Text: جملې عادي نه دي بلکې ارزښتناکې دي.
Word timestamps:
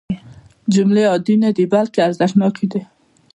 جملې 0.73 1.03
عادي 1.11 1.35
نه 1.43 1.49
دي 1.55 1.65
بلکې 1.73 1.99
ارزښتناکې 2.07 2.65
دي. 2.71 2.81